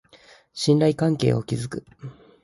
[0.51, 1.85] 信頼関係を築く